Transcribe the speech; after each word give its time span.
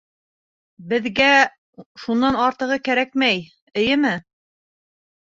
Беҙгә 0.93 1.27
шунан 2.03 2.37
артығы 2.45 2.79
кәрәкмәй, 2.89 3.45
эйеме? 3.83 4.15